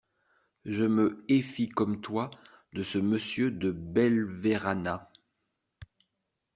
Je 0.65 0.83
me 0.83 1.23
éfie 1.27 1.69
comme 1.69 2.01
toi 2.01 2.31
de 2.73 2.81
ce 2.81 2.97
Monsieur 2.97 3.51
De 3.51 3.69
Belverana. 3.69 5.11